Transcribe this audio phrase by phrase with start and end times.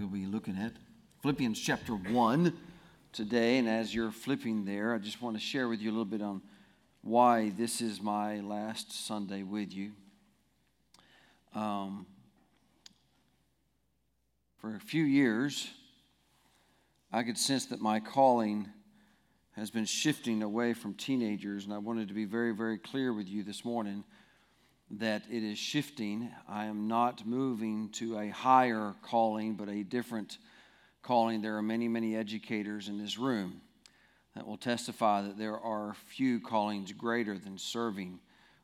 [0.00, 0.72] we'll be looking at
[1.20, 2.56] Philippians chapter 1
[3.12, 3.58] today.
[3.58, 6.22] And as you're flipping there, I just want to share with you a little bit
[6.22, 6.40] on
[7.02, 9.92] why this is my last Sunday with you.
[11.54, 12.06] Um,
[14.56, 15.68] for a few years,
[17.12, 18.68] I could sense that my calling
[19.52, 23.28] has been shifting away from teenagers, and I wanted to be very, very clear with
[23.28, 24.04] you this morning
[24.92, 26.30] that it is shifting.
[26.48, 30.38] I am not moving to a higher calling, but a different
[31.02, 31.42] calling.
[31.42, 33.60] There are many, many educators in this room
[34.34, 38.18] that will testify that there are few callings greater than serving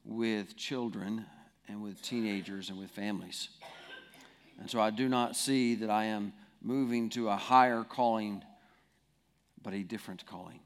[0.04, 1.26] with children
[1.68, 3.48] and with teenagers and with families.
[4.58, 8.42] And so I do not see that I am moving to a higher calling,
[9.62, 10.60] but a different calling.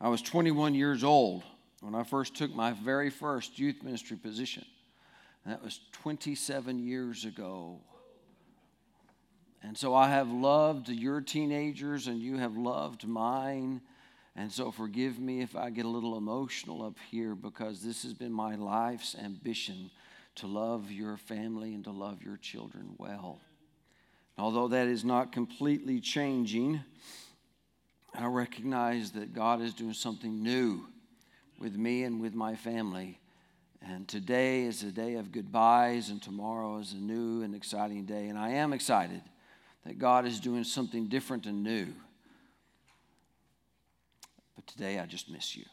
[0.00, 1.42] I was 21 years old
[1.80, 4.64] when I first took my very first youth ministry position.
[5.44, 7.80] And that was 27 years ago.
[9.62, 13.80] And so I have loved your teenagers and you have loved mine.
[14.36, 18.14] And so forgive me if I get a little emotional up here because this has
[18.14, 19.90] been my life's ambition
[20.36, 23.40] to love your family and to love your children well.
[24.38, 26.80] Although that is not completely changing,
[28.14, 30.86] I recognize that God is doing something new
[31.60, 33.20] with me and with my family.
[33.82, 38.28] And today is a day of goodbyes, and tomorrow is a new and exciting day.
[38.28, 39.22] And I am excited
[39.86, 41.88] that God is doing something different and new.
[44.56, 45.64] But today I just miss you.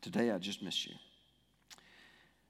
[0.00, 0.94] Today I just miss you.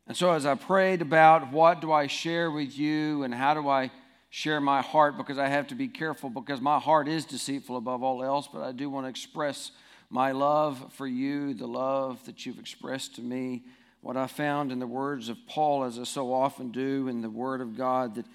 [0.07, 3.69] And so as I prayed about what do I share with you and how do
[3.69, 3.91] I
[4.31, 8.05] share my heart because I have to be careful because my heart is deceitful above
[8.05, 9.73] all else, but I do want to express
[10.09, 13.65] my love for you, the love that you've expressed to me,
[14.01, 17.31] what I found in the words of Paul, as I so often do in the
[17.31, 18.27] Word of God, that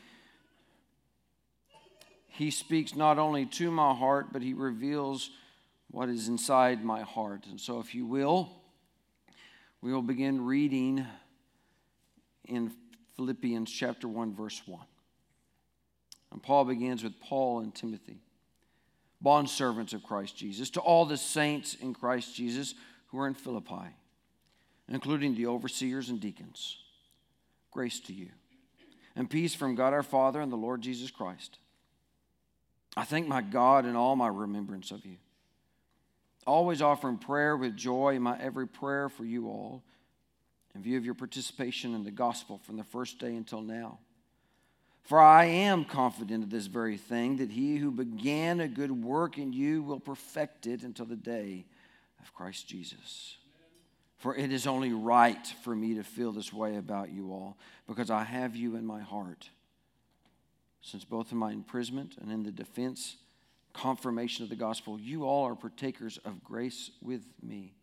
[2.28, 5.30] he speaks not only to my heart, but he reveals
[5.90, 7.46] what is inside my heart.
[7.50, 8.50] And so, if you will,
[9.82, 11.06] we will begin reading
[12.46, 12.72] in
[13.16, 14.86] Philippians chapter 1, verse 1.
[16.32, 18.22] And Paul begins with Paul and Timothy
[19.24, 22.76] bondservants of Christ Jesus, to all the saints in Christ Jesus
[23.08, 23.96] who are in Philippi,
[24.90, 26.78] including the overseers and deacons.
[27.72, 28.30] Grace to you,
[29.16, 31.58] and peace from God our Father and the Lord Jesus Christ.
[32.98, 35.18] I thank my God in all my remembrance of you,
[36.46, 39.84] always offering prayer with joy in my every prayer for you all,
[40.76, 44.00] in view of your participation in the gospel from the first day until now
[45.04, 49.38] for I am confident of this very thing, that he who began a good work
[49.38, 51.66] in you will perfect it until the day
[52.22, 53.38] of Christ Jesus.
[54.18, 57.58] For it is only right for me to feel this way about you all,
[57.88, 59.50] because I have you in my heart.
[60.82, 63.18] Since both in my imprisonment and in the defense,
[63.74, 67.74] confirmation of the gospel, you all are partakers of grace with me.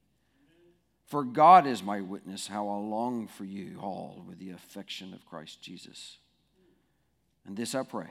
[1.07, 5.27] For God is my witness how I long for you all with the affection of
[5.27, 6.19] Christ Jesus.
[7.49, 8.11] And this I pray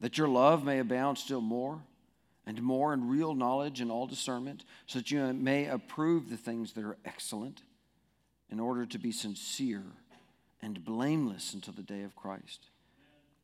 [0.00, 1.82] that your love may abound still more
[2.46, 6.72] and more in real knowledge and all discernment, so that you may approve the things
[6.72, 7.62] that are excellent
[8.48, 9.82] in order to be sincere
[10.62, 12.70] and blameless until the day of Christ,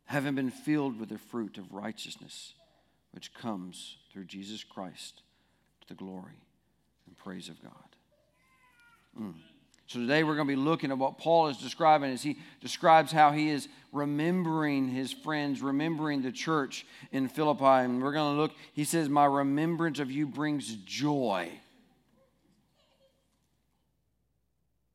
[0.07, 2.55] having been filled with the fruit of righteousness
[3.11, 5.23] which comes through Jesus Christ
[5.81, 6.43] to the glory
[7.07, 7.97] and praise of God.
[9.21, 9.35] Mm.
[9.89, 13.13] So today we're going to be looking at what Paul is describing as he describes
[13.13, 17.65] how he is remembering his friends, remembering the church in Philippi.
[17.65, 21.51] And we're going to look, he says, My remembrance of you brings joy.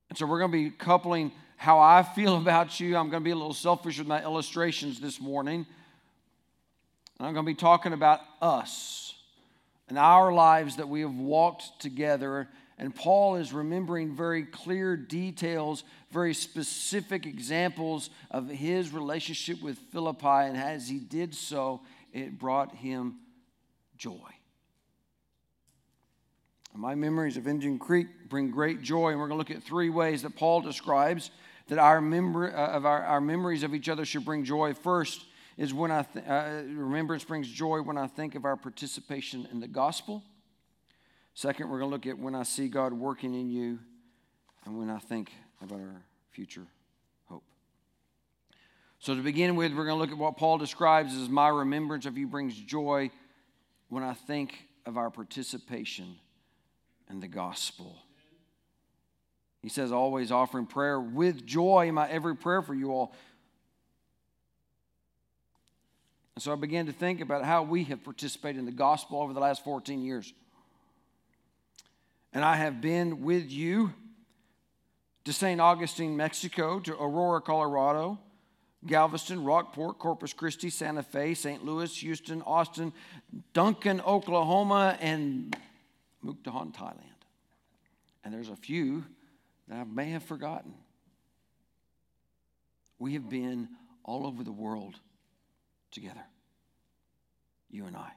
[0.10, 2.98] And so we're going to be coupling how I feel about you.
[2.98, 5.66] I'm going to be a little selfish with my illustrations this morning.
[7.18, 9.16] And I'm going to be talking about us
[9.88, 12.48] and our lives that we have walked together
[12.82, 20.26] and Paul is remembering very clear details, very specific examples of his relationship with Philippi.
[20.26, 23.20] And as he did so, it brought him
[23.98, 24.32] joy.
[26.74, 29.92] My memories of Indian Creek bring great joy, and we're going to look at three
[29.92, 31.30] ways that Paul describes
[31.68, 34.74] that our, member, uh, of our, our memories of each other should bring joy.
[34.74, 35.24] First
[35.56, 39.60] is when I th- uh, remembrance brings joy when I think of our participation in
[39.60, 40.24] the gospel.
[41.34, 43.80] Second, we're going to look at when I see God working in you
[44.66, 45.32] and when I think
[45.62, 46.68] about our future
[47.30, 47.44] hope.
[49.00, 52.06] So, to begin with, we're going to look at what Paul describes as my remembrance
[52.06, 53.12] of you brings joy
[53.90, 56.16] when I think of our participation
[57.10, 57.98] in the gospel.
[59.62, 63.14] He says, always offering prayer with joy in my every prayer for you all,
[66.36, 69.32] And so I began to think about how we have participated in the gospel over
[69.32, 70.34] the last 14 years.
[72.34, 73.94] And I have been with you
[75.26, 75.60] to St.
[75.60, 78.20] Augustine, Mexico, to Aurora, Colorado,
[78.86, 81.64] Galveston, Rockport, Corpus Christi, Santa Fe, St.
[81.64, 82.94] Louis, Houston, Austin,
[83.54, 85.56] Duncan, Oklahoma, and
[86.26, 86.98] Mukdahan, Thailand.
[88.24, 89.06] And there's a few
[89.68, 90.74] that I may have forgotten.
[92.98, 93.70] We have been
[94.04, 94.96] all over the world
[95.92, 96.24] together,
[97.70, 98.12] you and I.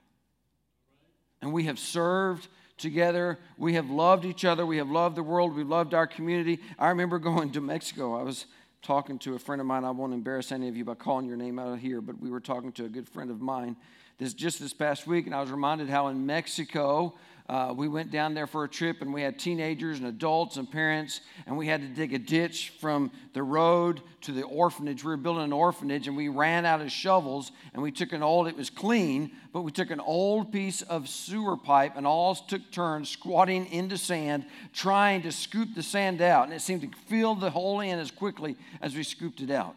[1.43, 3.39] And we have served together.
[3.57, 4.67] We have loved each other.
[4.67, 5.55] We have loved the world.
[5.55, 6.61] We've loved our community.
[6.79, 8.19] I remember going to Mexico.
[8.19, 8.47] I was
[8.83, 9.85] talking to a friend of mine.
[9.85, 12.41] I won't embarrass any of you by calling your name out here, but we were
[12.41, 13.77] talking to a good friend of mine
[14.19, 17.15] this just this past week, and I was reminded how in Mexico
[17.47, 20.71] uh, we went down there for a trip and we had teenagers and adults and
[20.71, 25.05] parents, and we had to dig a ditch from the road to the orphanage.
[25.05, 28.23] We were building an orphanage and we ran out of shovels and we took an
[28.23, 32.35] old, it was clean, but we took an old piece of sewer pipe and all
[32.35, 36.45] took turns squatting into sand, trying to scoop the sand out.
[36.45, 39.77] And it seemed to fill the hole in as quickly as we scooped it out.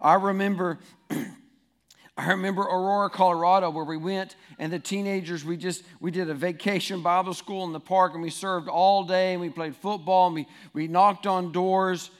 [0.00, 0.80] I remember
[2.24, 6.34] I remember Aurora, Colorado, where we went, and the teenagers, we just we did a
[6.34, 10.28] vacation Bible school in the park, and we served all day, and we played football,
[10.28, 12.10] and we, we knocked on doors.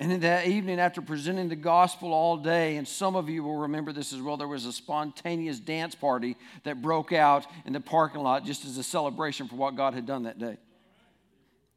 [0.00, 3.58] And in that evening, after presenting the gospel all day, and some of you will
[3.58, 7.80] remember this as well, there was a spontaneous dance party that broke out in the
[7.80, 10.56] parking lot just as a celebration for what God had done that day.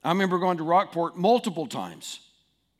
[0.03, 2.21] I remember going to Rockport multiple times.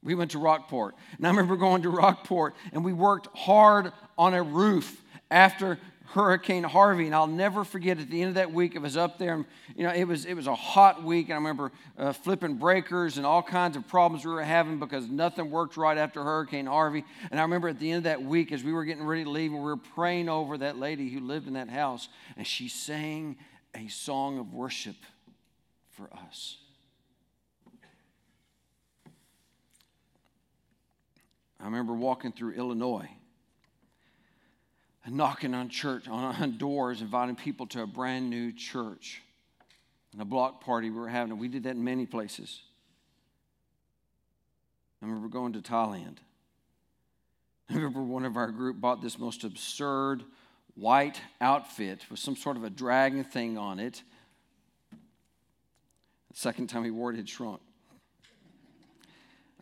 [0.08, 0.96] We went to Rockport.
[1.18, 6.64] And I remember going to Rockport and we worked hard on a roof after Hurricane
[6.64, 9.34] Harvey, and I'll never forget at the end of that week, it was up there,
[9.34, 9.46] and
[9.76, 13.18] you know, it was it was a hot week, and I remember uh, flipping breakers
[13.18, 17.04] and all kinds of problems we were having because nothing worked right after Hurricane Harvey.
[17.30, 19.30] And I remember at the end of that week, as we were getting ready to
[19.30, 22.08] leave, and we were praying over that lady who lived in that house,
[22.38, 23.36] and she sang
[23.76, 24.96] a song of worship
[25.90, 26.56] for us.
[31.60, 33.10] I remember walking through Illinois
[35.06, 39.22] and knocking on church on doors, inviting people to a brand new church
[40.14, 41.38] and a block party we were having.
[41.38, 42.62] We did that in many places.
[45.02, 46.18] I remember going to Thailand.
[47.70, 50.24] I remember one of our group bought this most absurd
[50.76, 54.02] white outfit with some sort of a dragon thing on it.
[54.92, 57.62] The second time he wore it, it had shrunk.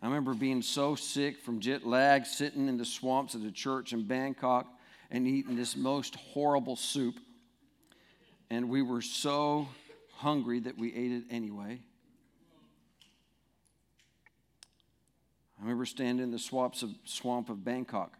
[0.02, 3.92] I remember being so sick from jet lag, sitting in the swamps of the church
[3.92, 4.66] in Bangkok
[5.10, 7.14] and eating this most horrible soup.
[8.50, 9.68] And we were so
[10.16, 11.80] hungry that we ate it anyway.
[15.58, 18.12] I remember standing in the swamps of, swamp of Bangkok.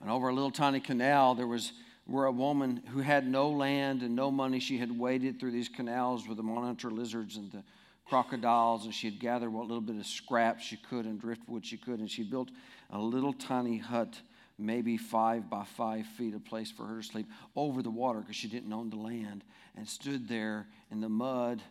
[0.00, 1.72] And over a little tiny canal, there was
[2.06, 5.68] where a woman who had no land and no money, she had waded through these
[5.68, 7.62] canals with the monitor lizards and the
[8.10, 11.76] crocodiles, and she had gathered what little bit of scraps she could and driftwood she
[11.76, 12.50] could, and she built
[12.90, 14.20] a little tiny hut,
[14.58, 18.34] maybe five by five feet, a place for her to sleep over the water because
[18.34, 19.44] she didn't own the land,
[19.76, 21.62] and stood there in the mud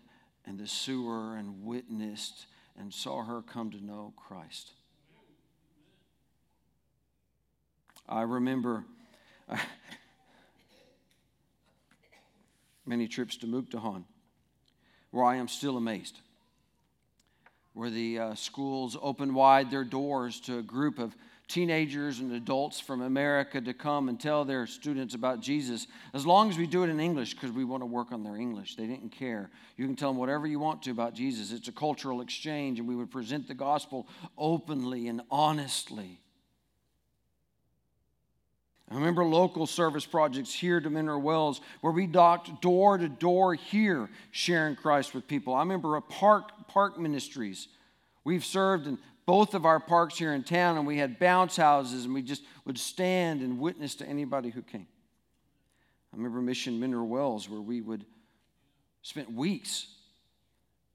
[0.46, 2.46] and the sewer and witnessed
[2.80, 4.72] and saw her come to know Christ.
[8.08, 8.86] I remember
[12.86, 14.06] many trips to Mukdahan
[15.12, 16.18] where I am still amazed
[17.74, 21.16] where the uh, schools opened wide their doors to a group of
[21.48, 26.50] teenagers and adults from America to come and tell their students about Jesus, as long
[26.50, 28.76] as we do it in English because we want to work on their English.
[28.76, 29.50] They didn't care.
[29.76, 31.52] You can tell them whatever you want to about Jesus.
[31.52, 34.08] It's a cultural exchange, and we would present the gospel
[34.38, 36.22] openly and honestly.
[38.92, 43.54] I remember local service projects here to Mineral Wells where we docked door to door
[43.54, 45.54] here sharing Christ with people.
[45.54, 47.68] I remember a park park ministries.
[48.24, 52.06] We've served in both of our parks here in town and we had bounce houses
[52.06, 54.88] and we just would stand and witness to anybody who came.
[56.12, 58.06] I remember Mission Mineral Wells where we would
[59.04, 59.88] spend weeks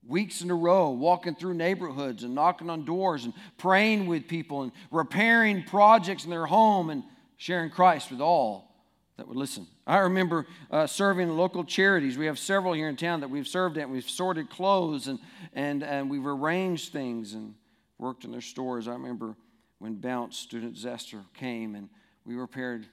[0.06, 4.62] weeks in a row walking through neighborhoods and knocking on doors and praying with people
[4.62, 7.02] and repairing projects in their home and
[7.37, 8.75] sharing Christ with all
[9.17, 9.67] that would listen.
[9.87, 12.19] I remember uh, serving local charities.
[12.19, 13.88] We have several here in town that we've served at.
[13.88, 15.21] We've sorted clothes and,
[15.53, 17.55] and, and we've arranged things and
[17.99, 18.88] worked in their stores.
[18.88, 19.37] I remember
[19.79, 21.88] when Bounce, student Zester, came and
[22.25, 22.87] we repaired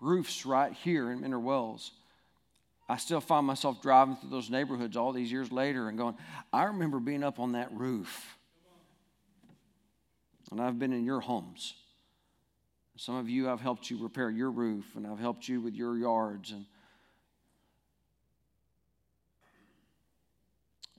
[0.00, 1.92] roofs right here in Mineral Wells.
[2.88, 6.14] I still find myself driving through those neighborhoods all these years later and going,
[6.52, 8.38] I remember being up on that roof.
[10.52, 11.74] And I've been in your homes
[13.06, 15.96] Some of you, I've helped you repair your roof, and I've helped you with your
[15.96, 16.50] yards.
[16.50, 16.66] And,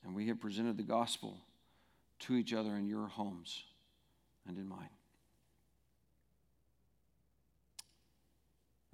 [0.06, 1.38] and we have presented the gospel
[2.20, 3.62] to each other in your homes
[4.48, 4.88] and in mine.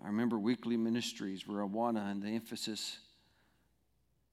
[0.04, 2.98] I remember weekly ministries where Awana and the emphasis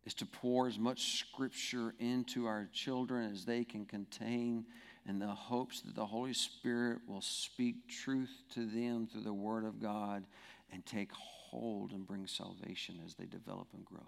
[0.07, 4.65] is to pour as much scripture into our children as they can contain
[5.11, 9.65] in the hopes that the Holy Spirit will speak truth to them through the Word
[9.65, 10.25] of God
[10.73, 14.07] and take hold and bring salvation as they develop and grow.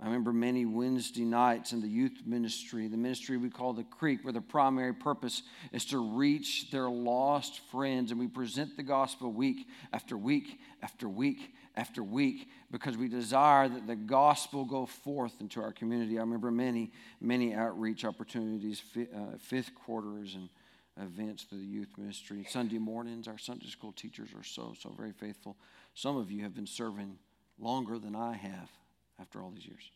[0.00, 4.22] I remember many Wednesday nights in the youth ministry, the ministry we call the Creek,
[4.22, 8.12] where the primary purpose is to reach their lost friends.
[8.12, 13.68] And we present the gospel week after week after week after week because we desire
[13.68, 16.16] that the gospel go forth into our community.
[16.16, 20.48] I remember many, many outreach opportunities, uh, fifth quarters, and
[20.96, 22.46] events through the youth ministry.
[22.48, 25.56] Sunday mornings, our Sunday school teachers are so, so very faithful.
[25.94, 27.18] Some of you have been serving
[27.58, 28.70] longer than I have
[29.20, 29.90] after all these years.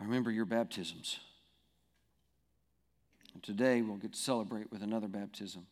[0.00, 1.20] I remember your baptisms.
[3.34, 5.66] And today we'll get to celebrate with another baptism.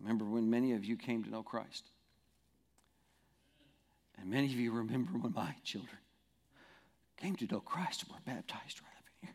[0.00, 1.86] Remember when many of you came to know Christ.
[4.20, 5.96] And many of you remember when my children
[7.16, 9.34] came to know Christ and were baptized right up in here.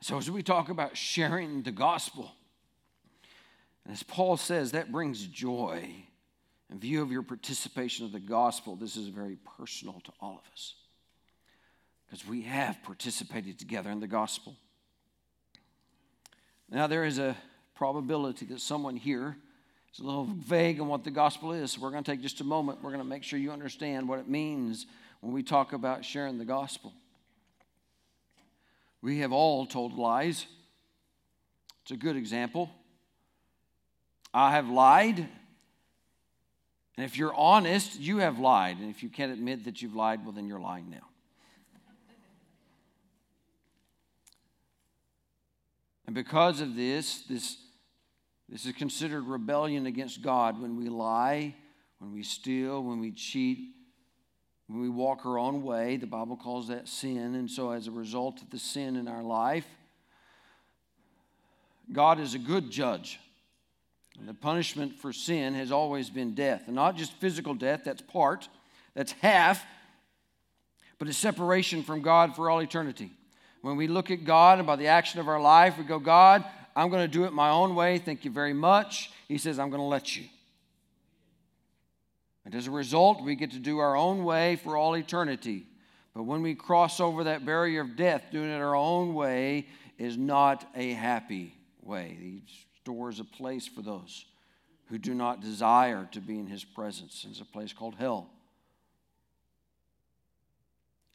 [0.00, 2.32] So, as we talk about sharing the gospel,
[3.84, 5.88] and as Paul says, that brings joy.
[6.70, 10.52] In view of your participation of the gospel, this is very personal to all of
[10.52, 10.74] us
[12.06, 14.56] because we have participated together in the gospel.
[16.70, 17.36] Now, there is a
[17.74, 19.36] probability that someone here
[19.92, 21.72] is a little vague on what the gospel is.
[21.72, 22.82] So, we're going to take just a moment.
[22.82, 24.86] We're going to make sure you understand what it means
[25.20, 26.92] when we talk about sharing the gospel.
[29.02, 30.46] We have all told lies.
[31.82, 32.70] It's a good example.
[34.34, 35.18] I have lied.
[36.96, 38.78] And if you're honest, you have lied.
[38.78, 41.06] And if you can't admit that you've lied, well, then you're lying now.
[46.06, 47.56] And because of this, this,
[48.48, 51.54] this is considered rebellion against God when we lie,
[51.98, 53.70] when we steal, when we cheat,
[54.66, 55.96] when we walk our own way.
[55.96, 57.34] The Bible calls that sin.
[57.36, 59.66] And so, as a result of the sin in our life,
[61.92, 63.18] God is a good judge.
[64.18, 66.64] And the punishment for sin has always been death.
[66.66, 68.48] And not just physical death, that's part,
[68.94, 69.64] that's half,
[70.98, 73.10] but it's separation from God for all eternity.
[73.62, 76.44] When we look at God and by the action of our life, we go, God,
[76.76, 77.98] I'm going to do it my own way.
[77.98, 79.10] Thank you very much.
[79.26, 80.24] He says, I'm going to let you.
[82.44, 85.66] And as a result, we get to do our own way for all eternity.
[86.14, 89.66] But when we cross over that barrier of death, doing it our own way
[89.98, 92.42] is not a happy way.
[92.84, 94.26] He stores a place for those
[94.88, 97.26] who do not desire to be in his presence.
[97.28, 98.28] It's a place called hell.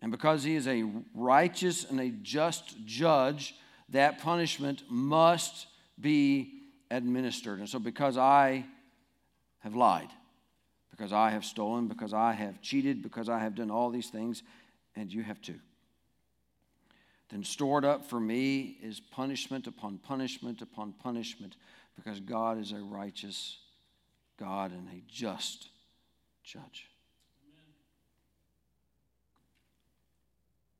[0.01, 0.83] And because he is a
[1.13, 3.53] righteous and a just judge,
[3.89, 5.67] that punishment must
[5.99, 6.53] be
[6.89, 7.59] administered.
[7.59, 8.65] And so, because I
[9.59, 10.09] have lied,
[10.89, 14.41] because I have stolen, because I have cheated, because I have done all these things,
[14.95, 15.59] and you have too,
[17.29, 21.55] then stored up for me is punishment upon punishment upon punishment,
[21.95, 23.57] because God is a righteous
[24.37, 25.69] God and a just
[26.43, 26.87] judge.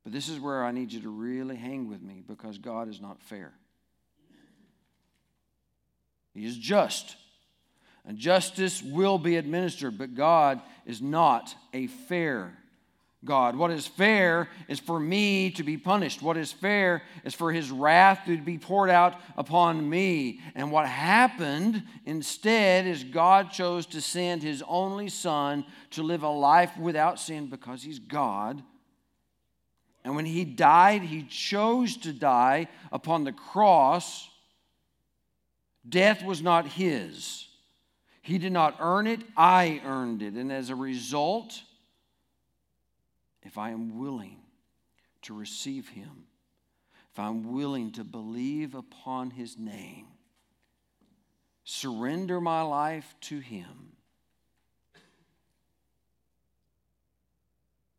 [0.04, 3.00] But this is where I need you to really hang with me because God is
[3.00, 3.52] not fair.
[6.34, 7.16] He is just.
[8.06, 12.58] And justice will be administered, but God is not a fair
[13.26, 13.56] God.
[13.56, 16.22] What is fair is for me to be punished.
[16.22, 20.40] What is fair is for his wrath to be poured out upon me.
[20.56, 26.30] And what happened instead is God chose to send his only son to live a
[26.30, 28.64] life without sin because he's God
[30.04, 34.30] and when he died, he chose to die upon the cross.
[35.88, 37.48] Death was not his.
[38.22, 40.34] He did not earn it, I earned it.
[40.34, 41.62] And as a result,
[43.44, 44.38] if I am willing
[45.24, 46.26] to receive him,
[47.12, 50.08] if I'm willing to believe upon his name,
[51.64, 53.94] surrender my life to him,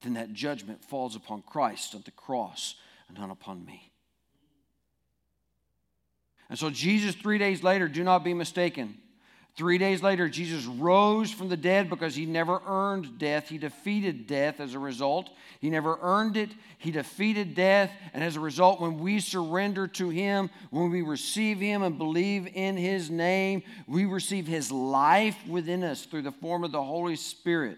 [0.03, 2.75] then that judgment falls upon Christ at the cross
[3.09, 3.93] and not upon me.
[6.49, 8.99] And so, Jesus, three days later, do not be mistaken.
[9.57, 13.49] Three days later, Jesus rose from the dead because he never earned death.
[13.49, 15.29] He defeated death as a result.
[15.61, 16.51] He never earned it.
[16.79, 17.91] He defeated death.
[18.15, 22.49] And as a result, when we surrender to him, when we receive him and believe
[22.55, 27.17] in his name, we receive his life within us through the form of the Holy
[27.17, 27.77] Spirit.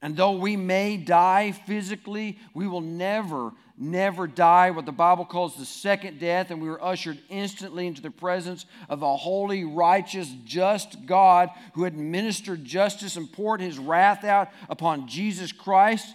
[0.00, 5.56] And though we may die physically, we will never, never die what the Bible calls
[5.56, 10.32] the second death, and we were ushered instantly into the presence of a holy, righteous,
[10.44, 16.14] just God who administered justice and poured his wrath out upon Jesus Christ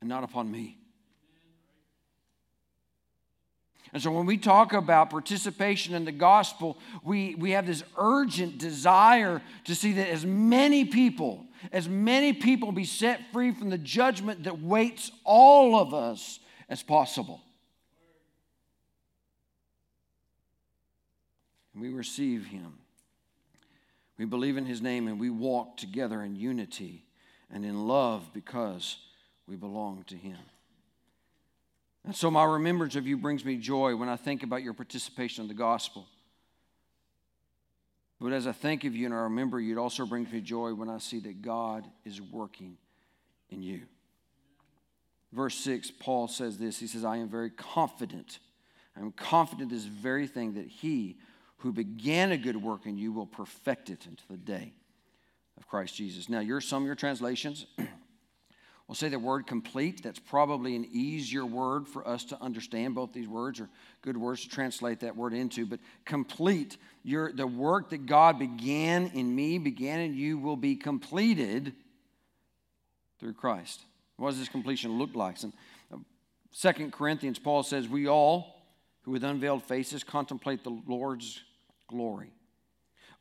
[0.00, 0.78] and not upon me.
[3.92, 8.58] And so when we talk about participation in the gospel, we, we have this urgent
[8.58, 13.78] desire to see that as many people as many people be set free from the
[13.78, 17.40] judgment that waits all of us as possible.
[21.74, 22.78] We receive him.
[24.18, 27.04] We believe in his name and we walk together in unity
[27.50, 28.96] and in love because
[29.46, 30.38] we belong to him.
[32.04, 35.42] And so, my remembrance of you brings me joy when I think about your participation
[35.42, 36.06] in the gospel.
[38.20, 40.72] But as I think of you and I remember you, it also brings me joy
[40.74, 42.78] when I see that God is working
[43.50, 43.82] in you.
[45.32, 48.38] Verse 6, Paul says this He says, I am very confident.
[48.96, 51.18] I am confident this very thing that he
[51.58, 54.72] who began a good work in you will perfect it until the day
[55.58, 56.28] of Christ Jesus.
[56.28, 57.66] Now, your, some of your translations
[58.86, 60.02] We'll say the word complete.
[60.04, 62.94] That's probably an easier word for us to understand.
[62.94, 63.68] Both these words are
[64.00, 65.66] good words to translate that word into.
[65.66, 70.76] But complete, your, the work that God began in me, began in you, will be
[70.76, 71.72] completed
[73.18, 73.82] through Christ.
[74.18, 75.42] What does this completion look like?
[75.42, 75.52] In
[75.92, 75.96] uh,
[76.52, 78.54] Second Corinthians, Paul says, We all,
[79.02, 81.42] who with unveiled faces contemplate the Lord's
[81.88, 82.30] glory,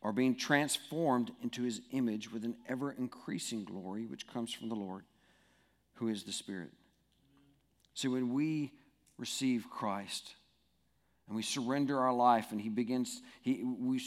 [0.03, 4.75] are being transformed into his image with an ever increasing glory which comes from the
[4.75, 5.05] Lord
[5.95, 6.71] who is the Spirit.
[7.93, 8.71] See, when we
[9.17, 10.35] receive Christ
[11.27, 14.01] and we surrender our life and He begins, he, we,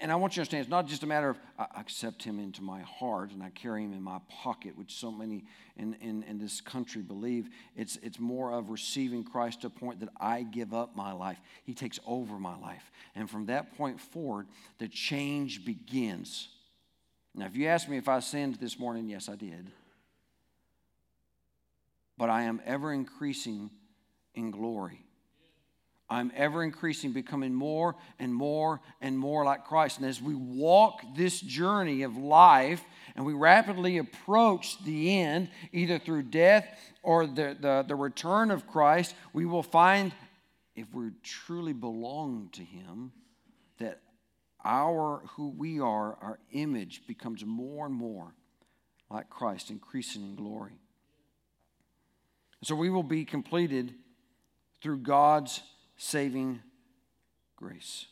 [0.00, 2.38] and I want you to understand, it's not just a matter of I accept Him
[2.40, 5.44] into my heart and I carry Him in my pocket, which so many
[5.76, 7.50] in, in, in this country believe.
[7.76, 11.38] It's, it's more of receiving Christ to a point that I give up my life.
[11.64, 12.90] He takes over my life.
[13.14, 14.46] And from that point forward,
[14.78, 16.48] the change begins.
[17.34, 19.70] Now, if you ask me if I sinned this morning, yes, I did
[22.20, 23.70] but I am ever increasing
[24.34, 25.06] in glory.
[26.10, 29.96] I'm ever increasing, becoming more and more and more like Christ.
[29.96, 32.84] And as we walk this journey of life
[33.16, 36.66] and we rapidly approach the end, either through death
[37.02, 40.12] or the, the, the return of Christ, we will find,
[40.76, 43.12] if we truly belong to Him,
[43.78, 44.02] that
[44.62, 48.34] our who we are, our image becomes more and more
[49.08, 50.80] like Christ, increasing in glory.
[52.62, 53.94] So we will be completed
[54.82, 55.62] through God's
[55.96, 56.60] saving
[57.56, 58.06] grace.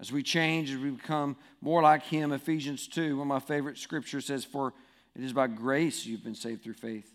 [0.00, 3.78] As we change, as we become more like Him, Ephesians 2, one of my favorite
[3.78, 4.72] scriptures says, For
[5.14, 7.12] it is by grace you've been saved through faith,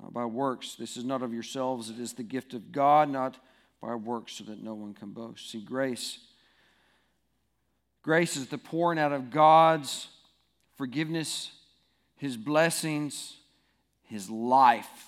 [0.00, 0.74] not by works.
[0.74, 3.38] This is not of yourselves, it is the gift of God, not
[3.80, 5.50] by works, so that no one can boast.
[5.50, 6.18] See, grace.
[8.02, 10.08] Grace is the pouring out of God's
[10.76, 11.52] forgiveness,
[12.16, 13.36] His blessings,
[14.02, 15.07] His life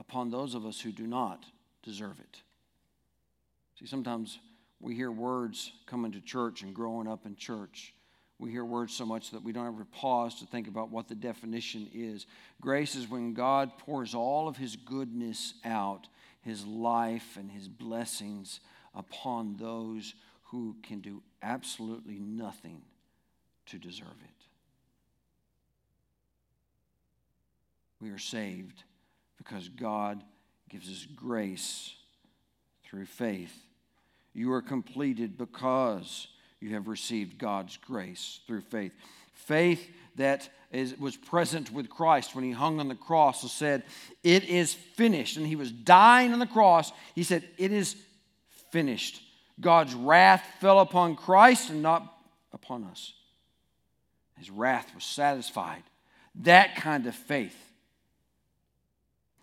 [0.00, 1.44] upon those of us who do not
[1.84, 2.42] deserve it.
[3.78, 4.40] See, sometimes
[4.80, 7.94] we hear words coming to church and growing up in church.
[8.38, 11.14] We hear words so much that we don't ever pause to think about what the
[11.14, 12.26] definition is.
[12.60, 16.08] Grace is when God pours all of His goodness out,
[16.40, 18.60] His life and His blessings
[18.94, 22.80] upon those who can do absolutely nothing
[23.66, 24.46] to deserve it.
[28.00, 28.82] We are saved
[29.42, 30.22] because God
[30.68, 31.94] gives us grace
[32.84, 33.54] through faith.
[34.34, 36.28] You are completed because
[36.60, 38.92] you have received God's grace through faith.
[39.32, 43.82] Faith that is, was present with Christ when he hung on the cross and said,
[44.22, 45.38] It is finished.
[45.38, 46.92] And he was dying on the cross.
[47.14, 47.96] He said, It is
[48.70, 49.22] finished.
[49.58, 52.14] God's wrath fell upon Christ and not
[52.52, 53.14] upon us.
[54.38, 55.82] His wrath was satisfied.
[56.34, 57.56] That kind of faith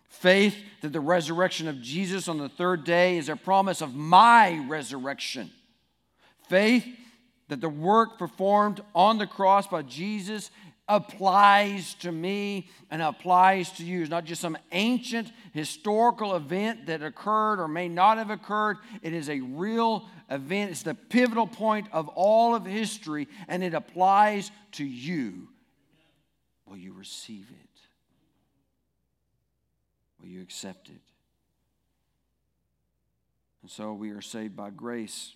[0.08, 4.64] Faith that the resurrection of Jesus on the third day is a promise of my
[4.68, 5.50] resurrection.
[6.48, 6.86] Faith
[7.48, 10.50] that the work performed on the cross by Jesus
[10.88, 14.00] applies to me and applies to you.
[14.00, 18.78] It's not just some ancient historical event that occurred or may not have occurred.
[19.02, 20.70] It is a real event.
[20.70, 25.48] It's the pivotal point of all of history, and it applies to you.
[26.66, 27.67] Will you receive it?
[30.20, 31.00] Will you accept it?
[33.62, 35.34] And so we are saved by grace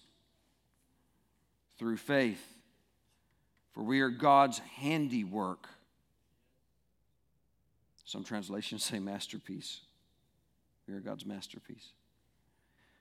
[1.78, 2.42] through faith.
[3.72, 5.68] For we are God's handiwork.
[8.04, 9.80] Some translations say masterpiece.
[10.86, 11.88] We are God's masterpiece.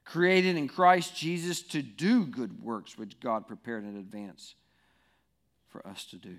[0.03, 4.55] Created in Christ Jesus to do good works which God prepared in advance
[5.69, 6.37] for us to do.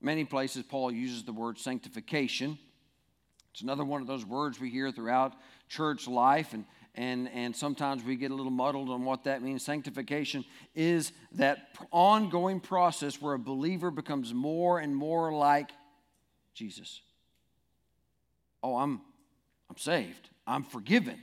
[0.00, 2.58] Many places, Paul uses the word sanctification.
[3.52, 5.34] It's another one of those words we hear throughout
[5.68, 9.64] church life, and and, and sometimes we get a little muddled on what that means.
[9.64, 15.70] Sanctification is that ongoing process where a believer becomes more and more like
[16.52, 17.00] Jesus.
[18.62, 19.00] Oh, I'm,
[19.68, 21.18] I'm saved, I'm forgiven.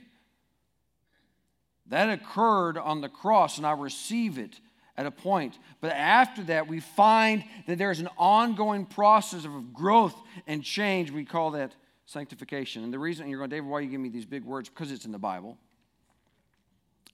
[1.86, 4.58] That occurred on the cross, and I receive it
[4.96, 5.58] at a point.
[5.80, 11.10] But after that, we find that there's an ongoing process of growth and change.
[11.10, 11.72] We call that
[12.08, 12.84] sanctification.
[12.84, 14.70] And the reason you're going, David, why you give me these big words?
[14.70, 15.58] Because it's in the Bible.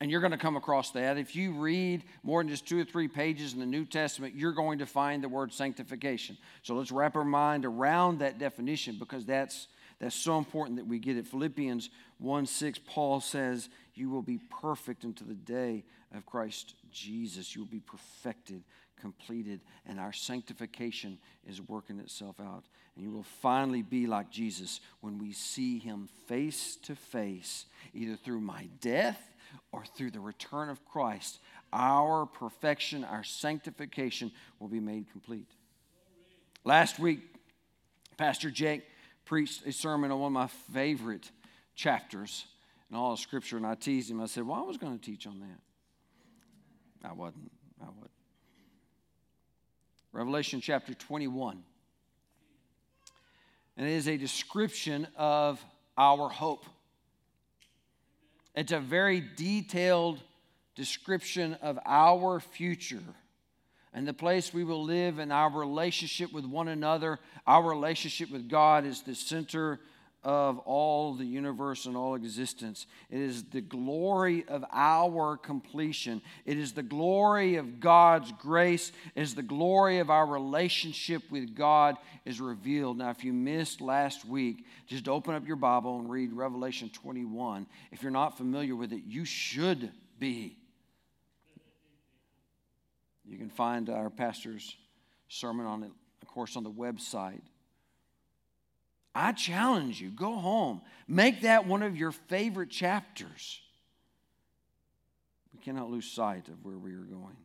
[0.00, 1.18] And you're going to come across that.
[1.18, 4.52] If you read more than just two or three pages in the New Testament, you're
[4.52, 6.38] going to find the word sanctification.
[6.62, 9.66] So let's wrap our mind around that definition because that's,
[9.98, 11.26] that's so important that we get it.
[11.26, 17.54] Philippians 1 6, Paul says, You will be perfect unto the day of Christ Jesus.
[17.56, 18.62] You will be perfected,
[19.00, 22.64] completed, and our sanctification is working itself out.
[22.94, 28.16] And you will finally be like Jesus when we see him face to face, either
[28.16, 29.20] through my death
[29.72, 31.40] or through the return of Christ.
[31.72, 35.50] Our perfection, our sanctification will be made complete.
[36.64, 37.20] Last week,
[38.16, 38.84] Pastor Jake
[39.24, 41.30] preached a sermon on one of my favorite
[41.74, 42.46] chapters
[42.90, 44.20] in all of Scripture, and I teased him.
[44.20, 47.08] I said, Well, I was going to teach on that.
[47.08, 47.50] I wasn't.
[47.80, 48.13] I wasn't.
[50.14, 51.60] Revelation chapter 21.
[53.76, 55.60] And it is a description of
[55.98, 56.64] our hope.
[58.54, 60.20] It's a very detailed
[60.76, 63.02] description of our future
[63.92, 67.18] and the place we will live and our relationship with one another.
[67.44, 69.80] Our relationship with God is the center
[70.24, 72.86] of all the universe and all existence.
[73.10, 76.22] It is the glory of our completion.
[76.46, 78.90] It is the glory of God's grace.
[79.14, 82.98] It is the glory of our relationship with God is revealed.
[82.98, 87.66] Now, if you missed last week, just open up your Bible and read Revelation 21.
[87.92, 90.56] If you're not familiar with it, you should be.
[93.26, 94.74] You can find our pastor's
[95.28, 95.90] sermon on it,
[96.22, 97.42] of course, on the website.
[99.14, 103.60] I challenge you go home, make that one of your favorite chapters.
[105.52, 107.36] We cannot lose sight of where we are going.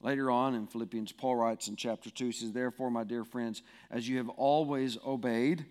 [0.00, 3.62] Later on in Philippians, Paul writes in chapter 2, he says, Therefore, my dear friends,
[3.90, 5.64] as you have always obeyed,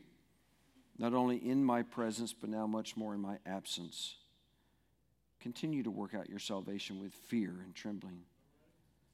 [0.97, 4.15] not only in my presence, but now much more in my absence,
[5.41, 8.21] continue to work out your salvation with fear and trembling.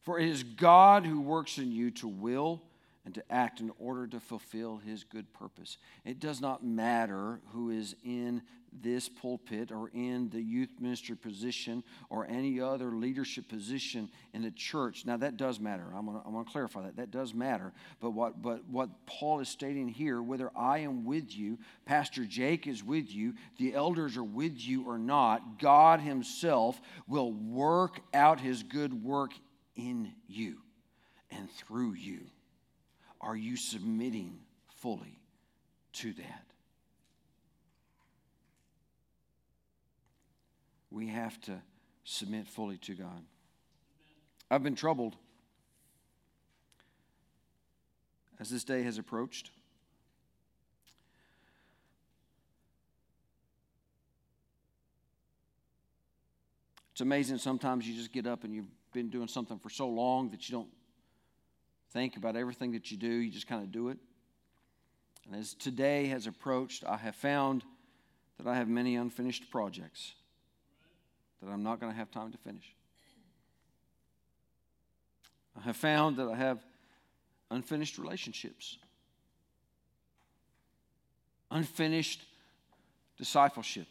[0.01, 2.61] For it is God who works in you to will
[3.07, 5.77] and to act in order to fulfill his good purpose.
[6.03, 8.41] It does not matter who is in
[8.83, 14.51] this pulpit or in the youth ministry position or any other leadership position in the
[14.51, 15.05] church.
[15.05, 15.85] Now, that does matter.
[15.95, 16.97] I'm going to clarify that.
[16.97, 17.71] That does matter.
[18.01, 22.67] But what, but what Paul is stating here, whether I am with you, Pastor Jake
[22.67, 28.41] is with you, the elders are with you or not, God Himself will work out
[28.41, 29.31] His good work
[29.77, 30.57] in you
[31.31, 32.19] and through you.
[33.27, 35.19] Are you submitting fully
[35.93, 36.45] to that?
[40.89, 41.61] We have to
[42.05, 43.25] submit fully to God.
[44.49, 45.17] I've been troubled
[48.39, 49.51] as this day has approached.
[56.93, 60.29] It's amazing sometimes you just get up and you've been doing something for so long
[60.29, 60.69] that you don't
[61.91, 63.97] think about everything that you do, you just kind of do it.
[65.25, 67.63] And as today has approached, I have found
[68.37, 70.13] that I have many unfinished projects
[71.41, 72.73] that I'm not going to have time to finish.
[75.57, 76.59] I have found that I have
[77.49, 78.77] unfinished relationships,
[81.49, 82.23] unfinished
[83.17, 83.87] discipleship.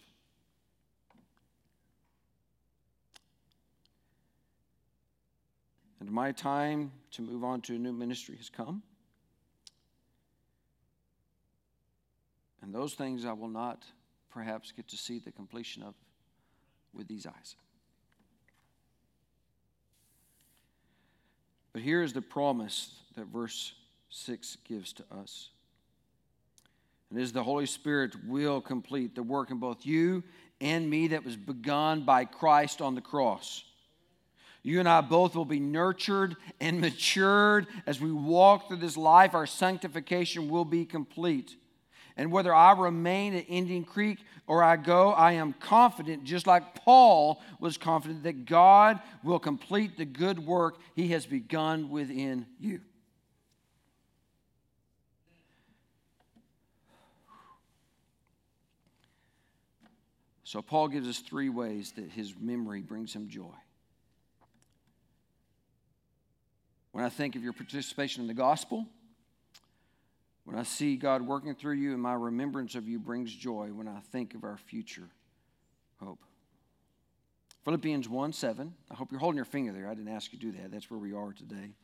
[6.07, 8.81] And my time to move on to a new ministry has come.
[12.63, 13.83] And those things I will not
[14.31, 15.95] perhaps get to see the completion of
[16.95, 17.57] with these eyes.
[21.73, 23.75] But here is the promise that verse
[24.11, 25.49] 6 gives to us.
[27.11, 30.23] And is the Holy Spirit will complete the work in both you
[30.61, 33.65] and me that was begun by Christ on the cross.
[34.67, 39.33] You and I both will be nurtured and matured as we walk through this life.
[39.33, 41.55] Our sanctification will be complete.
[42.17, 46.75] And whether I remain at Indian Creek or I go, I am confident, just like
[46.75, 52.81] Paul was confident, that God will complete the good work he has begun within you.
[60.43, 63.55] So, Paul gives us three ways that his memory brings him joy.
[66.97, 68.87] When I think of your participation in the gospel,
[70.45, 73.87] when I see God working through you and my remembrance of you brings joy when
[73.87, 75.11] I think of our future
[76.03, 76.21] hope.
[77.67, 78.73] Philippians 1 7.
[78.91, 79.87] I hope you're holding your finger there.
[79.87, 80.71] I didn't ask you to do that.
[80.71, 81.75] That's where we are today.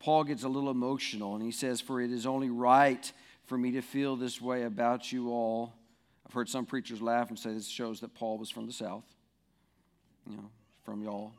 [0.00, 3.10] Paul gets a little emotional and he says, For it is only right
[3.46, 5.72] for me to feel this way about you all.
[6.26, 9.06] I've heard some preachers laugh and say this shows that Paul was from the South,
[10.28, 10.50] you know,
[10.84, 11.32] from y'all.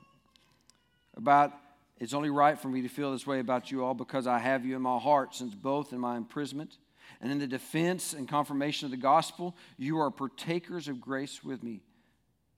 [1.16, 1.54] About
[2.02, 4.66] it's only right for me to feel this way about you all because I have
[4.66, 6.80] you in my heart, since both in my imprisonment
[7.22, 11.62] and in the defense and confirmation of the gospel, you are partakers of grace with
[11.62, 11.82] me.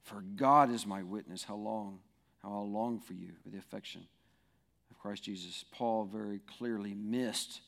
[0.03, 1.99] For God is my witness, how long,
[2.41, 4.07] how I long for you with the affection
[4.89, 5.65] of Christ Jesus.
[5.73, 7.59] Paul very clearly missed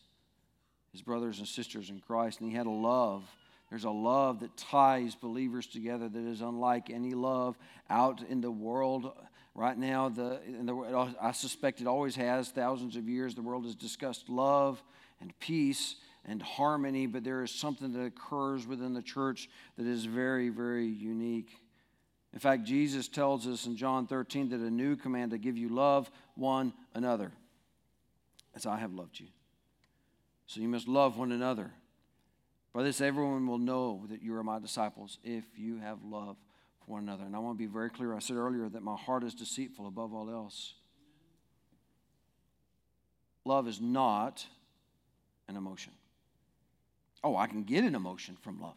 [0.94, 3.30] his brothers and sisters in Christ, and he had a love.
[3.70, 7.58] There's a love that ties believers together that is unlike any love
[7.90, 9.12] out in the world
[9.56, 13.74] Right now, the, the, I suspect it always has, thousands of years, the world has
[13.74, 14.84] discussed love
[15.22, 20.04] and peace and harmony, but there is something that occurs within the church that is
[20.04, 21.62] very, very unique.
[22.34, 25.70] In fact, Jesus tells us in John 13 that a new command to give you
[25.70, 27.32] love one another,
[28.56, 29.28] as I have loved you.
[30.48, 31.72] So you must love one another.
[32.74, 36.36] By this, everyone will know that you are my disciples if you have love
[36.88, 37.24] one another.
[37.24, 38.14] And I want to be very clear.
[38.14, 40.74] I said earlier that my heart is deceitful above all else.
[43.46, 44.46] Love is not
[45.48, 45.94] an emotion.
[47.24, 48.76] Oh, I can get an emotion from love.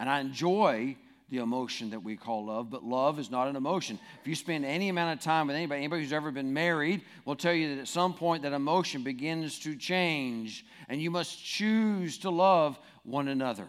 [0.00, 0.96] And I enjoy
[1.30, 3.98] the emotion that we call love, but love is not an emotion.
[4.22, 7.36] If you spend any amount of time with anybody, anybody who's ever been married will
[7.36, 12.18] tell you that at some point that emotion begins to change, and you must choose
[12.18, 13.68] to love one another.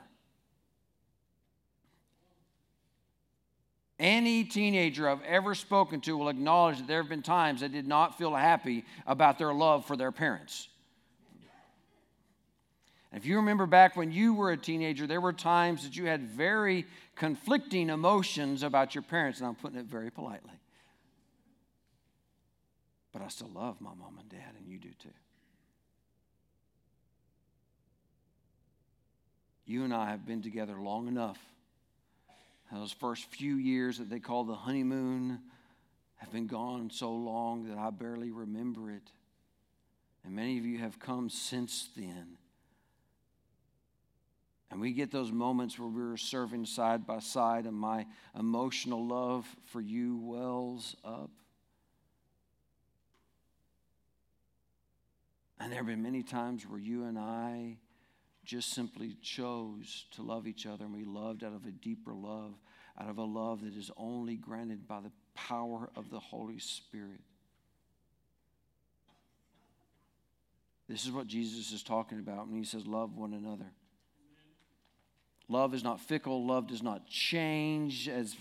[4.00, 7.88] Any teenager I've ever spoken to will acknowledge that there have been times they did
[7.88, 10.70] not feel happy about their love for their parents.
[13.12, 16.30] If you remember back when you were a teenager, there were times that you had
[16.30, 16.86] very
[17.16, 20.54] conflicting emotions about your parents, and I'm putting it very politely.
[23.12, 25.10] But I still love my mom and dad, and you do too.
[29.66, 31.40] You and I have been together long enough
[32.78, 35.40] those first few years that they call the honeymoon
[36.18, 39.12] have been gone so long that I barely remember it.
[40.24, 42.38] And many of you have come since then.
[44.70, 48.06] And we get those moments where we're serving side by side, and my
[48.38, 51.32] emotional love for you wells up.
[55.60, 57.78] And there have been many times where you and I
[58.50, 62.56] just simply chose to love each other, and we loved out of a deeper love,
[63.00, 67.22] out of a love that is only granted by the power of the Holy Spirit.
[70.88, 73.72] This is what Jesus is talking about when he says, Love one another.
[75.48, 76.48] Love is not fickle.
[76.48, 78.36] Love does not change as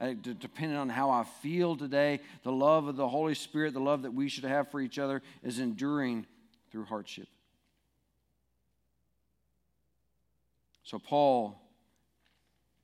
[0.00, 2.18] uh, depending on how I feel today.
[2.42, 5.22] The love of the Holy Spirit, the love that we should have for each other,
[5.44, 6.26] is enduring
[6.72, 7.28] through hardship.
[10.82, 11.58] So Paul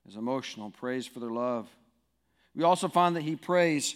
[0.06, 1.68] is emotional, prays for their love.
[2.54, 3.94] We also find that he prays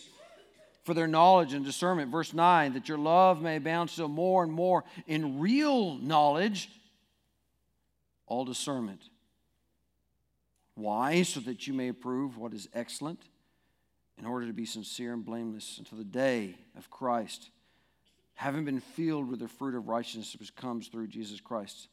[0.85, 2.11] for their knowledge and discernment.
[2.11, 6.69] Verse 9, that your love may abound still more and more in real knowledge,
[8.27, 9.01] all discernment.
[10.75, 11.23] Why?
[11.23, 13.21] So that you may approve what is excellent,
[14.19, 17.51] in order to be sincere and blameless until the day of Christ,
[18.35, 21.89] having been filled with the fruit of righteousness which comes through Jesus Christ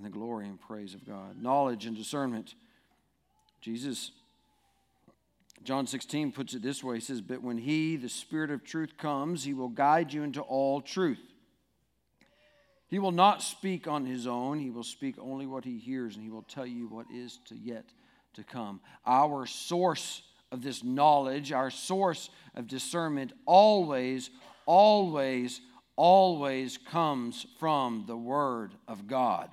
[0.00, 1.40] and the glory and praise of God.
[1.40, 2.54] Knowledge and discernment.
[3.60, 4.12] Jesus
[5.62, 8.96] John 16 puts it this way He says, But when He, the Spirit of truth,
[8.96, 11.20] comes, He will guide you into all truth.
[12.88, 16.24] He will not speak on His own, He will speak only what He hears, and
[16.24, 17.84] He will tell you what is to yet
[18.34, 18.80] to come.
[19.06, 24.30] Our source of this knowledge, our source of discernment, always,
[24.64, 25.60] always,
[25.94, 29.50] always comes from the Word of God.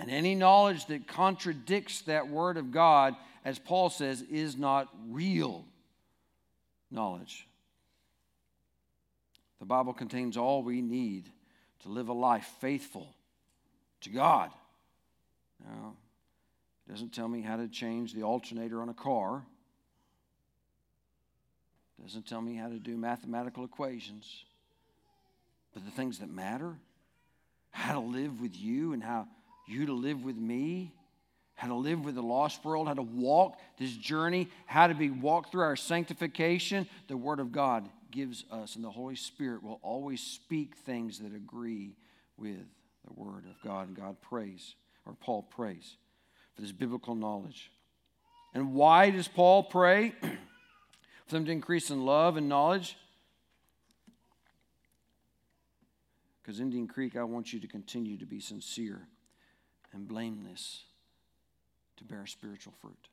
[0.00, 5.66] And any knowledge that contradicts that Word of God, as Paul says, is not real
[6.90, 7.46] knowledge.
[9.58, 11.28] The Bible contains all we need
[11.82, 13.14] to live a life faithful
[14.00, 14.50] to God.
[15.62, 15.92] Now,
[16.86, 19.42] it doesn't tell me how to change the alternator on a car.
[21.98, 24.44] It doesn't tell me how to do mathematical equations.
[25.74, 26.74] But the things that matter,
[27.70, 29.28] how to live with you and how
[29.70, 30.92] you to live with me,
[31.54, 35.10] how to live with the lost world, how to walk this journey, how to be
[35.10, 39.78] walked through our sanctification, the Word of God gives us, and the Holy Spirit will
[39.82, 41.96] always speak things that agree
[42.36, 42.66] with
[43.06, 43.88] the Word of God.
[43.88, 44.74] And God prays,
[45.06, 45.96] or Paul prays,
[46.54, 47.70] for this biblical knowledge.
[48.54, 50.14] And why does Paul pray?
[51.26, 52.96] for them to increase in love and knowledge?
[56.42, 59.06] Because Indian Creek, I want you to continue to be sincere
[59.92, 60.84] and blameless
[61.96, 63.08] to bear spiritual fruit.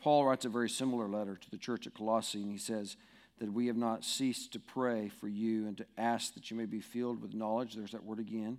[0.00, 2.96] Paul writes a very similar letter to the church at Colossae, and he says
[3.38, 6.66] that we have not ceased to pray for you and to ask that you may
[6.66, 8.58] be filled with knowledge, there's that word again,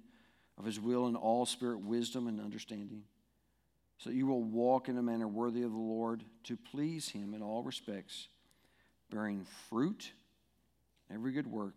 [0.57, 3.03] of his will and all spirit wisdom and understanding,
[3.97, 7.33] so that you will walk in a manner worthy of the Lord to please him
[7.33, 8.27] in all respects,
[9.09, 10.13] bearing fruit,
[11.11, 11.75] every good work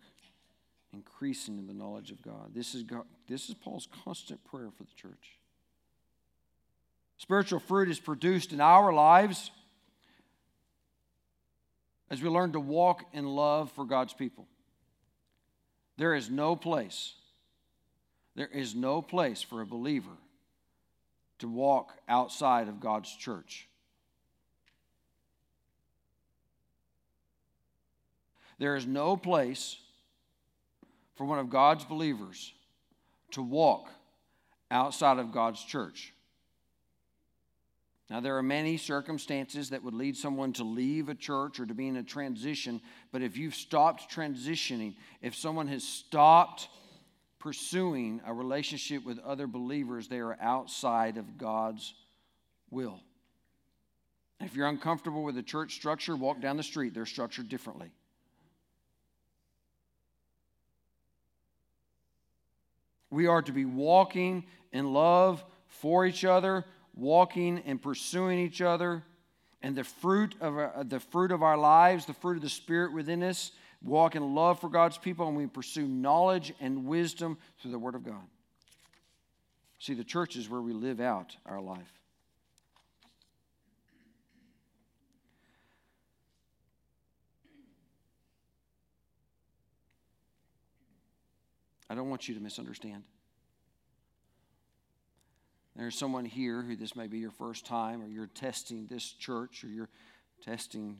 [0.92, 2.53] increasing in the knowledge of God.
[2.55, 5.38] This is, God, this is Paul's constant prayer for the church.
[7.18, 9.51] Spiritual fruit is produced in our lives
[12.11, 14.46] as we learn to walk in love for God's people.
[15.96, 17.14] There is no place,
[18.35, 20.18] there is no place for a believer
[21.38, 23.66] to walk outside of God's church.
[28.59, 29.77] There is no place
[31.16, 32.52] for one of God's believers
[33.33, 33.90] to walk
[34.70, 36.12] outside of God's church.
[38.09, 41.74] Now, there are many circumstances that would lead someone to leave a church or to
[41.74, 46.68] be in a transition, but if you've stopped transitioning, if someone has stopped
[47.40, 51.94] pursuing a relationship with other believers, they are outside of God's
[52.70, 53.00] will.
[54.40, 56.94] If you're uncomfortable with the church structure, walk down the street.
[56.94, 57.90] They're structured differently.
[63.16, 69.05] We are to be walking in love for each other, walking and pursuing each other.
[69.62, 72.92] And the fruit of our, the fruit of our lives, the fruit of the Spirit
[72.92, 73.52] within us,
[73.83, 77.94] walk in love for God's people, and we pursue knowledge and wisdom through the Word
[77.94, 78.20] of God.
[79.79, 81.90] See, the church is where we live out our life.
[91.88, 93.05] I don't want you to misunderstand.
[95.77, 99.62] There's someone here who this may be your first time, or you're testing this church,
[99.62, 99.90] or you're
[100.42, 100.99] testing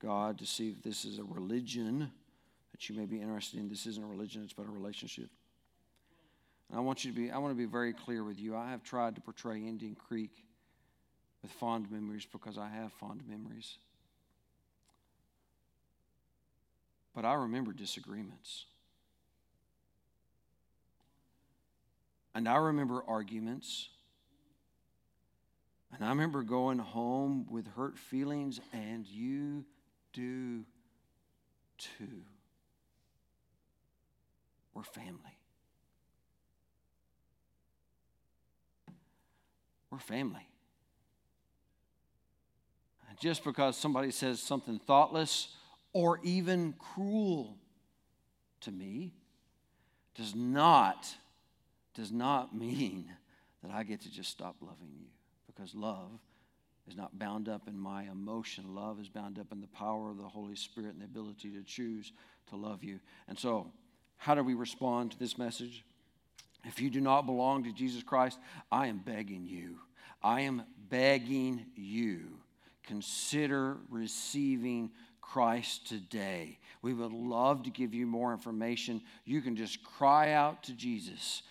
[0.00, 2.10] God to see if this is a religion
[2.72, 3.68] that you may be interested in.
[3.68, 5.28] This isn't a religion, it's about a relationship.
[6.70, 8.56] And I want you to be, I want to be very clear with you.
[8.56, 10.30] I have tried to portray Indian Creek
[11.42, 13.76] with fond memories because I have fond memories.
[17.14, 18.66] But I remember disagreements.
[22.34, 23.88] And I remember arguments.
[25.92, 29.64] And I remember going home with hurt feelings, and you
[30.12, 30.64] do
[31.78, 32.22] too.
[34.72, 35.38] We're family.
[39.90, 40.46] We're family.
[43.08, 45.48] And just because somebody says something thoughtless
[45.92, 47.58] or even cruel
[48.60, 49.14] to me
[50.14, 51.16] does not
[51.94, 53.10] does not mean
[53.62, 55.06] that I get to just stop loving you
[55.46, 56.18] because love
[56.88, 58.74] is not bound up in my emotion.
[58.74, 61.62] Love is bound up in the power of the Holy Spirit and the ability to
[61.62, 62.12] choose
[62.48, 62.98] to love you.
[63.28, 63.72] And so,
[64.16, 65.84] how do we respond to this message?
[66.64, 68.38] If you do not belong to Jesus Christ,
[68.70, 69.76] I am begging you.
[70.22, 72.38] I am begging you.
[72.86, 74.90] Consider receiving
[75.22, 76.58] Christ today.
[76.82, 79.00] We would love to give you more information.
[79.24, 81.42] You can just cry out to Jesus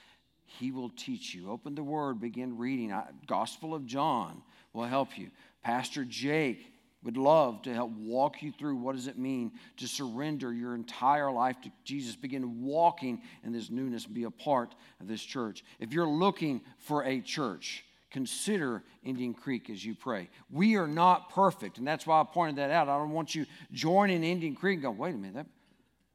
[0.57, 1.49] he will teach you.
[1.49, 2.93] Open the Word, begin reading.
[3.27, 4.41] Gospel of John.
[4.73, 5.29] will help you.
[5.63, 6.73] Pastor Jake
[7.03, 11.31] would love to help walk you through what does it mean to surrender your entire
[11.31, 15.63] life to Jesus, begin walking in this newness, be a part of this church.
[15.79, 20.29] If you're looking for a church, consider Indian Creek as you pray.
[20.51, 22.89] We are not perfect, and that's why I pointed that out.
[22.89, 25.47] I don't want you joining Indian Creek and go, wait a minute, that,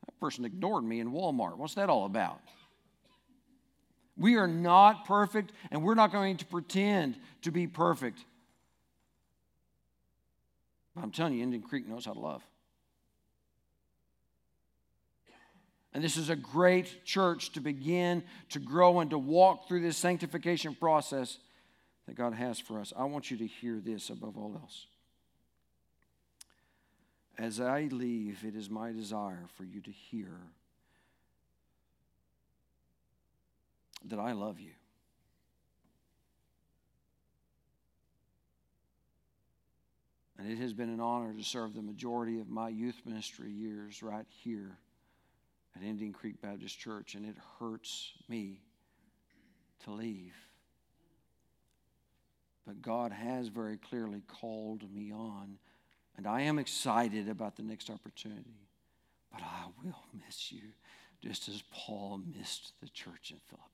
[0.05, 1.57] that person ignored me in Walmart.
[1.57, 2.41] What's that all about?
[4.17, 8.25] We are not perfect, and we're not going to pretend to be perfect.
[11.01, 12.43] I'm telling you, Indian Creek knows how to love.
[15.93, 19.97] And this is a great church to begin to grow and to walk through this
[19.97, 21.39] sanctification process
[22.07, 22.93] that God has for us.
[22.97, 24.87] I want you to hear this above all else.
[27.39, 30.31] As I leave, it is my desire for you to hear
[34.05, 34.73] that I love you.
[40.39, 44.03] And it has been an honor to serve the majority of my youth ministry years
[44.03, 44.79] right here
[45.77, 48.61] at Indian Creek Baptist Church, and it hurts me
[49.85, 50.35] to leave.
[52.67, 55.59] But God has very clearly called me on,
[56.17, 58.69] and I am excited about the next opportunity.
[59.33, 60.63] But I will miss you
[61.23, 63.74] just as Paul missed the church in Philippi.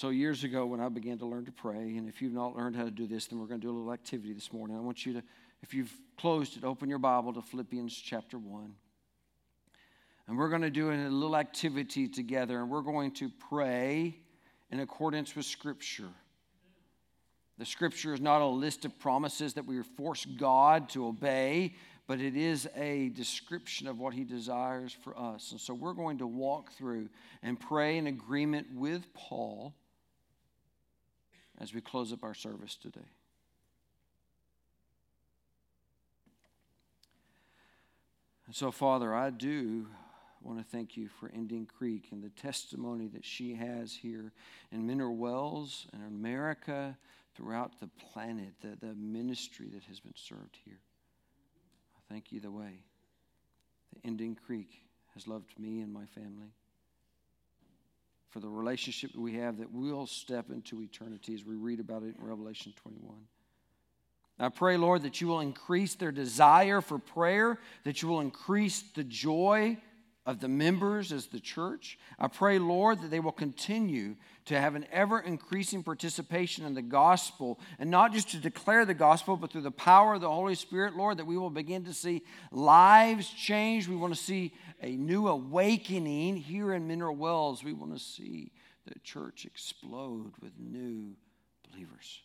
[0.00, 2.74] So, years ago, when I began to learn to pray, and if you've not learned
[2.74, 4.74] how to do this, then we're going to do a little activity this morning.
[4.74, 5.22] I want you to,
[5.62, 8.72] if you've closed it, open your Bible to Philippians chapter 1.
[10.26, 14.16] And we're going to do a little activity together, and we're going to pray
[14.70, 16.08] in accordance with Scripture.
[17.58, 21.74] The Scripture is not a list of promises that we force God to obey,
[22.06, 25.50] but it is a description of what He desires for us.
[25.50, 27.10] And so we're going to walk through
[27.42, 29.74] and pray in agreement with Paul
[31.60, 33.00] as we close up our service today.
[38.46, 39.86] And so, Father, I do
[40.42, 44.32] want to thank you for Indian Creek and the testimony that she has here
[44.72, 46.96] in Mineral Wells and America,
[47.40, 50.80] throughout the planet, the, the ministry that has been served here.
[51.96, 52.84] I thank you the way
[53.94, 54.82] the Indian Creek
[55.14, 56.52] has loved me and my family
[58.30, 62.02] for the relationship that we have that we'll step into eternity as we read about
[62.02, 63.16] it in Revelation 21.
[64.38, 68.82] I pray, Lord, that you will increase their desire for prayer, that you will increase
[68.94, 69.76] the joy
[70.26, 71.98] of the members as the church.
[72.18, 76.82] I pray, Lord, that they will continue to have an ever increasing participation in the
[76.82, 80.54] gospel, and not just to declare the gospel, but through the power of the Holy
[80.54, 83.88] Spirit, Lord, that we will begin to see lives change.
[83.88, 84.52] We want to see
[84.82, 87.64] a new awakening here in Mineral Wells.
[87.64, 88.52] We want to see
[88.86, 91.16] the church explode with new
[91.70, 92.20] believers.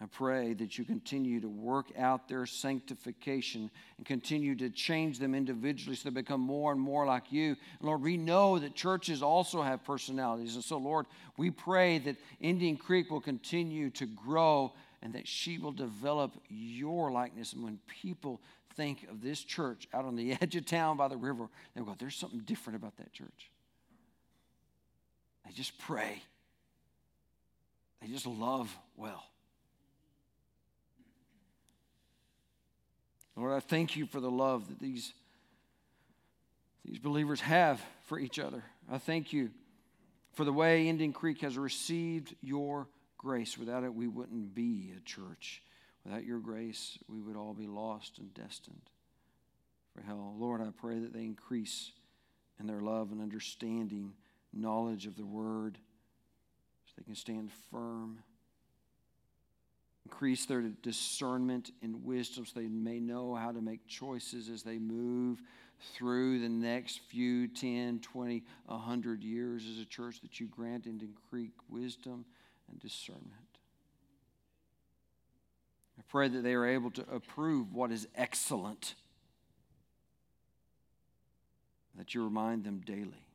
[0.00, 5.34] I pray that you continue to work out their sanctification and continue to change them
[5.34, 7.56] individually so they become more and more like you.
[7.80, 10.56] Lord, we know that churches also have personalities.
[10.56, 15.58] And so, Lord, we pray that Indian Creek will continue to grow and that she
[15.58, 17.52] will develop your likeness.
[17.52, 18.40] And when people
[18.74, 21.94] think of this church out on the edge of town by the river, they'll go,
[21.98, 23.50] there's something different about that church.
[25.46, 26.20] They just pray,
[28.02, 29.22] they just love well.
[33.36, 35.12] Lord, I thank you for the love that these,
[36.84, 38.62] these believers have for each other.
[38.90, 39.50] I thank you
[40.34, 42.86] for the way Indian Creek has received your
[43.18, 43.58] grace.
[43.58, 45.62] Without it, we wouldn't be a church.
[46.04, 48.90] Without your grace, we would all be lost and destined
[49.94, 50.34] for hell.
[50.38, 51.90] Lord, I pray that they increase
[52.60, 54.12] in their love and understanding,
[54.52, 55.78] knowledge of the word,
[56.86, 58.18] so they can stand firm
[60.06, 64.78] Increase their discernment and wisdom so they may know how to make choices as they
[64.78, 65.40] move
[65.94, 71.02] through the next few 10, 20, 100 years as a church that you grant and
[71.02, 72.24] increase wisdom
[72.70, 73.24] and discernment.
[75.98, 78.94] I pray that they are able to approve what is excellent,
[81.96, 83.26] that you remind them daily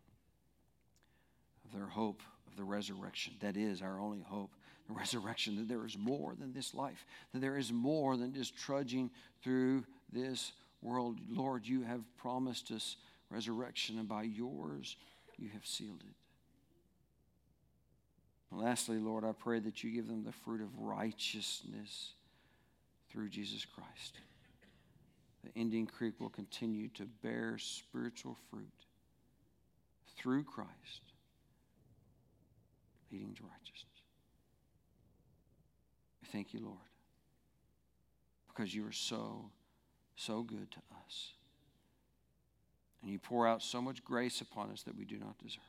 [1.65, 3.33] of their hope of the resurrection.
[3.39, 4.51] That is our only hope
[4.89, 9.09] resurrection, that there is more than this life, that there is more than just trudging
[9.43, 11.19] through this world.
[11.29, 12.97] Lord, you have promised us
[13.29, 14.95] resurrection, and by yours
[15.37, 16.15] you have sealed it.
[18.51, 22.13] And lastly, Lord, I pray that you give them the fruit of righteousness
[23.11, 24.19] through Jesus Christ.
[25.43, 28.67] The Indian Creek will continue to bear spiritual fruit
[30.17, 31.01] through Christ
[33.11, 33.88] leading to righteousness.
[36.31, 36.77] Thank you, Lord,
[38.47, 39.49] because you are so,
[40.15, 41.33] so good to us.
[43.01, 45.63] And you pour out so much grace upon us that we do not deserve.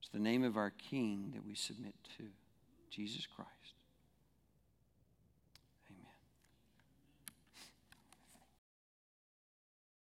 [0.00, 2.24] It's the name of our King that we submit to,
[2.90, 3.50] Jesus Christ.